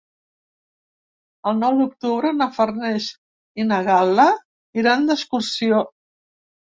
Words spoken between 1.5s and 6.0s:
nou d'octubre na Farners i na Gal·la iran d'excursió.